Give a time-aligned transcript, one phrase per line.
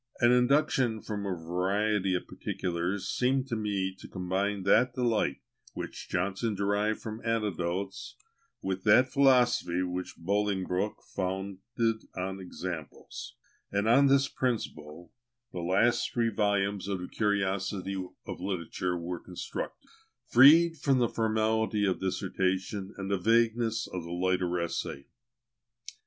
[0.19, 5.41] An induction from a variety of particulars seemed to me to combine that delight,
[5.75, 8.15] which Johnson derived from anecdotes,
[8.63, 13.35] with that philosophy which Bolingbroke founded on examples;
[13.71, 15.13] and on this principle
[15.51, 19.87] the last three volumes of the "Curiosities of Literature" were constructed,
[20.27, 25.05] freed from the formality of dissertation, and the vagueness of the lighter essay.